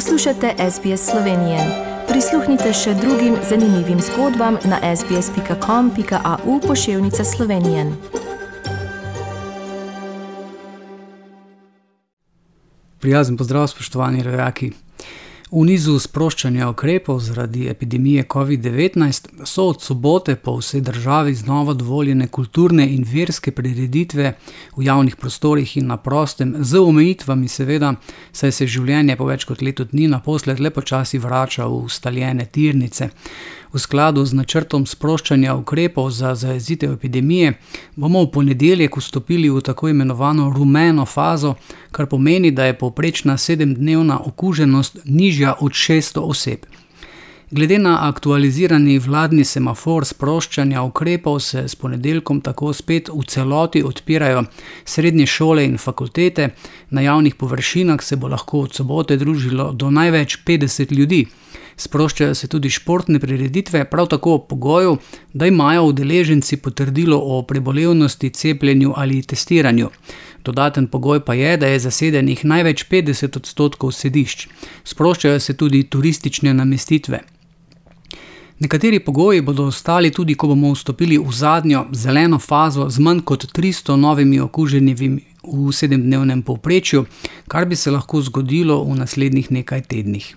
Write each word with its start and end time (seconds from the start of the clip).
Poslušate 0.00 0.54
SBS 0.70 1.10
Slovenije. 1.10 1.58
Prisluhnite 2.08 2.72
še 2.72 2.94
drugim 2.94 3.34
zanimivim 3.48 3.98
zgodbam 4.00 4.56
na 4.64 4.96
sbsp.com.au 4.96 6.60
pošiljka 6.60 7.24
Slovenije. 7.24 7.92
Prijazen 12.98 13.36
pozdrav, 13.36 13.66
spoštovani 13.66 14.22
rojaki. 14.22 14.72
V 15.50 15.64
nizu 15.66 15.96
sproščanja 15.98 16.68
ukrepov 16.70 17.16
zaradi 17.26 17.64
epidemije 17.68 18.22
COVID-19 18.30 19.42
so 19.50 19.64
od 19.72 19.82
sobote 19.82 20.36
po 20.36 20.52
vsej 20.60 20.84
državi 20.86 21.34
znova 21.34 21.74
dovoljene 21.74 22.28
kulturne 22.28 22.86
in 22.94 23.02
verske 23.02 23.50
prireditve 23.50 24.34
v 24.76 24.84
javnih 24.86 25.16
prostorih 25.16 25.76
in 25.76 25.90
na 25.90 25.96
prostem, 25.96 26.54
z 26.60 26.78
omejitvami, 26.78 27.48
seveda, 27.48 27.96
saj 28.32 28.52
se 28.52 28.66
življenje 28.70 29.16
po 29.18 29.26
več 29.26 29.48
kot 29.50 29.62
letu 29.62 29.88
dni 29.90 30.06
naposled 30.14 30.62
le 30.62 30.70
počasi 30.70 31.18
vrača 31.18 31.66
v 31.66 31.82
ustaljene 31.90 32.46
tirnice. 32.46 33.10
V 33.72 33.78
skladu 33.78 34.24
z 34.24 34.34
načrtom 34.34 34.86
sproščanja 34.86 35.54
ukrepov 35.54 36.10
za 36.10 36.34
zajezitev 36.34 36.92
epidemije 36.92 37.52
bomo 37.96 38.24
v 38.24 38.30
ponedeljek 38.34 38.96
vstopili 38.96 39.50
v 39.50 39.60
tako 39.62 39.88
imenovano 39.88 40.50
rumeno 40.50 41.06
fazo, 41.06 41.54
kar 41.92 42.06
pomeni, 42.06 42.50
da 42.50 42.64
je 42.64 42.78
povprečna 42.78 43.36
sedemdnevna 43.38 44.20
okuženost 44.26 44.98
nižja 45.04 45.54
od 45.60 45.72
600 45.72 46.20
oseb. 46.20 46.66
Glede 47.52 47.78
na 47.78 47.96
aktualizirani 48.06 48.92
vladni 49.02 49.42
semafor 49.44 50.04
sproščanja 50.06 50.84
ukrepov 50.86 51.40
se 51.42 51.64
s 51.68 51.74
ponedeljkom 51.74 52.38
tako 52.46 52.68
spet 52.72 53.08
v 53.10 53.24
celoti 53.26 53.80
odpirajo 53.82 54.44
srednje 54.84 55.26
šole 55.26 55.64
in 55.66 55.74
fakultete, 55.78 56.46
na 56.90 57.02
javnih 57.02 57.34
površinah 57.34 58.04
se 58.06 58.16
bo 58.16 58.30
lahko 58.30 58.60
od 58.68 58.76
sobote 58.78 59.16
družilo 59.16 59.72
do 59.72 59.90
največ 59.90 60.36
50 60.46 60.92
ljudi. 60.94 61.24
Sproščajo 61.76 62.36
se 62.38 62.46
tudi 62.46 62.70
športne 62.70 63.18
prireditve, 63.18 63.82
prav 63.90 64.06
tako 64.14 64.36
ob 64.38 64.46
pogoju, 64.46 64.94
da 65.34 65.50
imajo 65.50 65.88
udeleženci 65.90 66.60
potrdilo 66.62 67.18
o 67.18 67.42
prebolevnosti, 67.42 68.30
cepljenju 68.30 68.94
ali 68.96 69.22
testiranju. 69.22 69.90
Dodaten 70.44 70.86
pogoj 70.86 71.24
pa 71.24 71.34
je, 71.34 71.56
da 71.56 71.66
je 71.66 71.82
zasedenih 71.88 72.44
največ 72.44 72.86
50 72.94 73.42
odstotkov 73.42 73.90
sedišč. 73.90 74.48
Sproščajo 74.84 75.40
se 75.40 75.56
tudi 75.56 75.82
turistične 75.82 76.54
namestitve. 76.54 77.24
Nekateri 78.60 79.00
pogoji 79.00 79.40
bodo 79.40 79.64
ostali 79.64 80.10
tudi, 80.12 80.34
ko 80.34 80.46
bomo 80.46 80.72
vstopili 80.72 81.18
v 81.18 81.32
zadnjo 81.32 81.86
zeleno 81.92 82.38
fazo 82.38 82.90
z 82.90 82.98
manj 83.00 83.22
kot 83.24 83.46
300 83.56 83.96
novimi 83.96 84.40
okuženimi 84.40 85.08
v 85.42 85.72
sedemdnevnem 85.72 86.42
povprečju, 86.42 87.06
kar 87.48 87.64
bi 87.64 87.76
se 87.76 87.90
lahko 87.90 88.20
zgodilo 88.20 88.84
v 88.84 88.98
naslednjih 88.98 89.50
nekaj 89.50 89.82
tednih. 89.82 90.36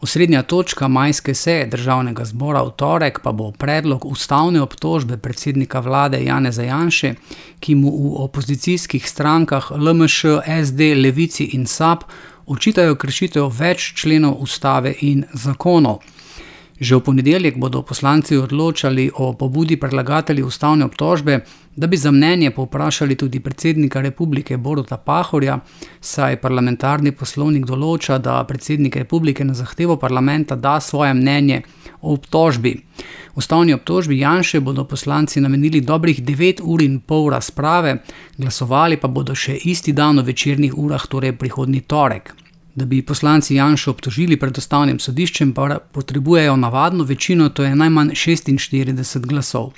Osrednja 0.00 0.42
točka 0.42 0.88
majske 0.88 1.34
seje 1.34 1.66
državnega 1.66 2.24
zbora 2.24 2.62
v 2.62 2.70
torek 2.76 3.20
pa 3.22 3.32
bo 3.32 3.52
predlog 3.52 4.06
ustavne 4.06 4.62
obtožbe 4.62 5.16
predsednika 5.16 5.80
vlade 5.80 6.24
Janeza 6.24 6.62
Janše, 6.62 7.14
ki 7.60 7.74
mu 7.74 7.90
v 7.90 8.14
opozicijskih 8.24 9.08
strankah 9.08 9.70
LMŠ, 9.70 10.24
SD, 10.64 10.94
Levici 10.98 11.44
in 11.54 11.66
SAP 11.66 12.02
očitajo 12.46 12.96
kršitev 12.96 13.52
več 13.58 13.92
členov 13.94 14.40
ustave 14.42 14.94
in 15.00 15.24
zakonov. 15.32 16.00
Že 16.80 16.96
v 16.96 17.00
ponedeljek 17.00 17.58
bodo 17.60 17.82
poslanci 17.84 18.36
odločali 18.40 19.10
o 19.14 19.34
pobudi 19.36 19.76
predlagatelja 19.76 20.46
ustavne 20.46 20.84
obtožbe, 20.88 21.44
da 21.76 21.86
bi 21.86 21.96
za 21.96 22.10
mnenje 22.10 22.50
povprašali 22.50 23.14
tudi 23.20 23.40
predsednika 23.40 24.00
republike 24.00 24.56
Boruta 24.56 24.96
Pahorja, 24.96 25.58
saj 26.00 26.40
parlamentarni 26.40 27.12
poslovnik 27.12 27.68
določa, 27.68 28.18
da 28.18 28.40
predsednik 28.48 28.96
republike 28.96 29.44
na 29.44 29.54
zahtevo 29.54 29.96
parlamenta 29.96 30.56
da 30.56 30.80
svoje 30.80 31.14
mnenje 31.14 31.62
o 32.00 32.14
obtožbi. 32.16 32.74
Ustavni 33.36 33.76
obtožbi 33.76 34.18
Janše 34.18 34.60
bodo 34.60 34.84
poslanci 34.84 35.40
namenili 35.40 35.80
dobrih 35.80 36.24
9 36.24 36.64
ur 36.64 36.82
in 36.82 37.00
pol 37.00 37.28
razprave, 37.30 37.98
glasovali 38.38 38.96
pa 38.96 39.08
bodo 39.08 39.36
še 39.36 39.60
isti 39.68 39.92
dan 39.92 40.18
v 40.20 40.32
večernih 40.32 40.78
urah, 40.78 41.04
torej 41.06 41.36
prihodnji 41.36 41.80
torek. 41.80 42.32
Da 42.80 42.86
bi 42.86 43.02
poslanci 43.02 43.54
Janša 43.54 43.90
obtožili 43.90 44.38
pred 44.40 44.58
ustavnim 44.58 44.96
sodiščem, 45.04 45.50
pa 45.52 45.76
potrebujejo 45.92 46.54
navadno 46.56 47.04
večino, 47.04 47.50
to 47.52 47.66
je 47.66 47.74
najmanj 47.76 48.14
46 48.16 49.26
glasov. 49.28 49.74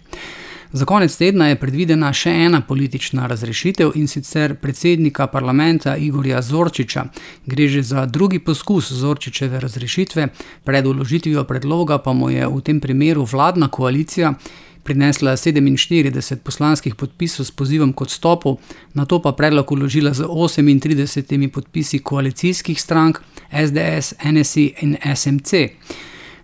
Za 0.73 0.87
konec 0.87 1.17
tedna 1.19 1.49
je 1.49 1.59
predvidena 1.59 2.13
še 2.15 2.31
ena 2.45 2.61
politična 2.69 3.27
razrešitev 3.27 3.91
in 3.99 4.07
sicer 4.09 4.55
predsednika 4.55 5.27
parlamenta 5.27 5.97
Igorja 5.97 6.43
Zorčiča. 6.43 7.05
Gre 7.47 7.69
že 7.69 7.83
za 7.83 8.07
drugi 8.07 8.39
poskus 8.39 8.93
Zorčičeve 8.93 9.61
razrešitve, 9.61 10.29
pred 10.65 10.87
uložitvijo 10.87 11.45
predloga 11.45 11.99
pa 11.99 12.13
mu 12.13 12.31
je 12.31 12.47
v 12.47 12.61
tem 12.61 12.81
primeru 12.81 13.27
vladna 13.27 13.69
koalicija 13.69 14.35
prinesla 14.83 15.37
47 15.37 16.37
poslanskih 16.37 16.95
podpisov 16.95 17.47
s 17.47 17.51
pozivom 17.51 17.93
k 17.93 18.01
odstopu, 18.01 18.59
na 18.95 19.05
to 19.05 19.23
pa 19.23 19.33
predlog 19.33 19.73
uložila 19.73 20.15
z 20.15 20.25
38 20.25 21.49
podpisi 21.49 21.99
koalicijskih 21.99 22.81
strank 22.81 23.19
SDS, 23.51 24.15
NSI 24.25 24.75
in 24.81 24.97
SMC. 25.17 25.55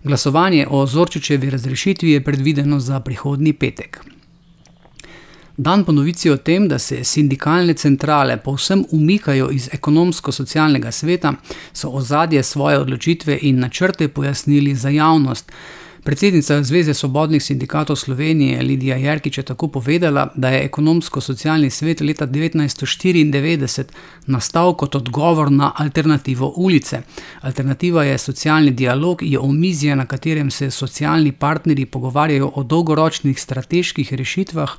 Glasovanje 0.03 0.67
o 0.69 0.85
Zorčičevi 0.87 1.49
razrešitvi 1.49 2.11
je 2.11 2.23
predvideno 2.23 2.79
za 2.79 2.99
prihodnji 2.99 3.53
petek. 3.53 3.99
Dan 5.57 5.83
po 5.83 5.91
novici 5.91 6.29
o 6.29 6.37
tem, 6.37 6.67
da 6.67 6.77
se 6.79 7.03
sindikalne 7.03 7.73
centrale 7.73 8.37
povsem 8.37 8.85
umikajo 8.91 9.49
iz 9.51 9.69
ekonomsko-socialnega 9.73 10.91
sveta, 10.91 11.33
so 11.73 11.89
ozadje 11.89 12.43
svoje 12.43 12.79
odločitve 12.79 13.39
in 13.41 13.59
načrte 13.59 14.07
pojasnili 14.07 14.75
za 14.75 14.89
javnost. 14.89 15.51
Predsednica 16.03 16.63
Zveze 16.63 16.93
svobodnih 16.93 17.43
sindikatov 17.43 17.95
Slovenije 17.95 18.61
Lidija 18.61 18.97
Jarkič 18.97 19.37
je 19.37 19.43
tako 19.43 19.67
povedala, 19.67 20.27
da 20.35 20.49
je 20.49 20.65
ekonomsko-socialni 20.65 21.69
svet 21.69 22.01
leta 22.01 22.27
1994 22.27 23.83
nastal 24.25 24.73
kot 24.73 24.95
odgovor 24.95 25.51
na 25.51 25.71
alternativo 25.75 26.53
ulice. 26.55 27.01
Alternativa 27.41 28.03
je 28.03 28.17
socialni 28.17 28.71
dialog, 28.71 29.19
je 29.21 29.39
omizje, 29.39 29.95
na 29.95 30.05
katerem 30.05 30.51
se 30.51 30.71
socialni 30.71 31.31
partnerji 31.31 31.85
pogovarjajo 31.85 32.51
o 32.55 32.63
dolgoročnih 32.63 33.41
strateških 33.41 34.13
rešitvah, 34.13 34.69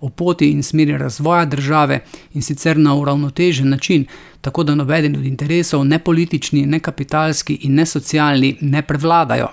o 0.00 0.08
poti 0.08 0.50
in 0.50 0.62
smeri 0.62 0.98
razvoja 0.98 1.44
države 1.44 2.00
in 2.34 2.42
sicer 2.42 2.78
na 2.78 2.94
uravnotežen 2.94 3.68
način, 3.68 4.06
tako 4.40 4.62
da 4.64 4.74
nobeden 4.74 5.16
od 5.16 5.24
interesov, 5.24 5.84
ne 5.84 5.98
politični, 5.98 6.66
ne 6.66 6.80
kapitalski 6.80 7.58
in 7.62 7.74
ne 7.74 7.86
socialni, 7.86 8.56
ne 8.60 8.82
prevladajo. 8.82 9.48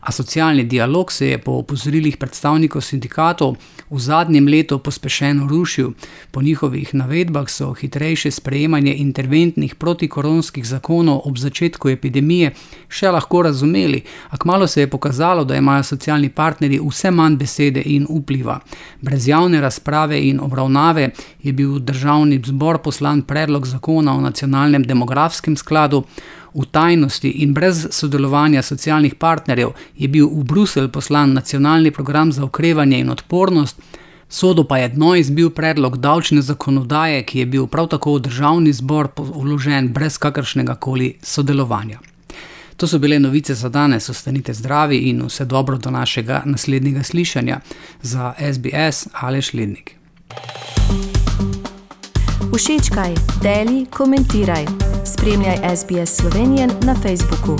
A 0.00 0.12
socialni 0.12 0.64
dialog 0.64 1.12
se 1.12 1.28
je 1.28 1.38
po 1.38 1.52
opozorilih 1.52 2.16
predstavnikov 2.16 2.82
sindikatov 2.82 3.56
v 3.90 3.98
zadnjem 3.98 4.48
letu 4.48 4.78
pospešeno 4.78 5.46
rušil. 5.46 5.90
Po 6.30 6.42
njihovih 6.42 6.94
navedbah 6.94 7.50
so 7.50 7.72
hitrejše 7.74 8.30
sprejemanje 8.30 8.94
interventnih 8.94 9.74
protikoronskih 9.74 10.66
zakonov 10.66 11.20
ob 11.24 11.36
začetku 11.38 11.88
epidemije 11.88 12.54
še 12.88 13.10
lahko 13.10 13.42
razumeli, 13.42 14.02
a 14.30 14.36
kmalo 14.36 14.66
se 14.66 14.80
je 14.80 14.90
pokazalo, 14.90 15.44
da 15.44 15.56
imajo 15.56 15.82
socialni 15.82 16.28
partnerji 16.28 16.80
vse 16.80 17.10
manj 17.10 17.36
besede 17.36 17.82
in 17.84 18.06
vpliva. 18.08 18.60
Brez 19.00 19.28
javne 19.28 19.60
razprave 19.60 19.79
in 20.18 20.40
obravnave 20.40 21.10
je 21.42 21.52
bil 21.52 21.74
v 21.74 21.80
državni 21.80 22.42
zbor 22.46 22.78
poslan 22.78 23.22
predlog 23.22 23.66
zakona 23.66 24.14
o 24.14 24.20
nacionalnem 24.20 24.82
demografskem 24.82 25.56
skladu. 25.56 26.04
V 26.54 26.66
tajnosti 26.66 27.28
in 27.28 27.54
brez 27.54 27.86
sodelovanja 27.90 28.62
socialnih 28.62 29.14
partnerjev 29.14 29.70
je 29.96 30.08
bil 30.08 30.26
v 30.26 30.44
Bruselj 30.44 30.88
poslan 30.88 31.32
nacionalni 31.32 31.90
program 31.90 32.32
za 32.32 32.44
okrevanje 32.44 32.98
in 32.98 33.10
odpornost, 33.10 33.80
sodo 34.28 34.64
pa 34.64 34.78
je 34.78 34.88
dno 34.88 35.14
izbil 35.14 35.50
predlog 35.50 35.96
davčne 35.96 36.42
zakonodaje, 36.42 37.22
ki 37.22 37.38
je 37.38 37.46
bil 37.46 37.66
prav 37.66 37.86
tako 37.86 38.14
v 38.14 38.20
državni 38.20 38.72
zbor 38.72 39.08
vložen 39.16 39.92
brez 39.92 40.18
kakršnega 40.18 40.74
koli 40.74 41.14
sodelovanja. 41.22 42.09
To 42.80 42.86
so 42.86 42.98
bile 42.98 43.18
novice 43.18 43.54
za 43.54 43.68
danes, 43.68 44.08
ostanite 44.08 44.54
zdravi 44.54 44.96
in 44.96 45.22
vse 45.26 45.44
dobro 45.44 45.78
do 45.78 45.90
našega 45.90 46.42
naslednjega 46.44 47.02
slišanja 47.02 47.60
za 48.02 48.34
SBS 48.52 49.08
ali 49.12 49.42
Šlednik. 49.42 49.94
Všečkaj, 52.56 53.14
deli, 53.42 53.86
komentiraj. 53.90 54.64
Spremljaj 55.06 55.76
SBS 55.76 56.16
Slovenijo 56.16 56.68
na 56.82 56.94
Facebooku. 56.94 57.58